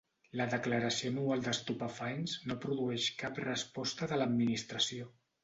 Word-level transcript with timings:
La 0.39 0.45
declaració 0.51 1.11
anual 1.11 1.43
d'estupefaents 1.47 2.33
no 2.53 2.57
produeix 2.65 3.11
cap 3.21 3.39
resposta 3.45 4.11
de 4.15 4.21
l'Administració. 4.23 5.13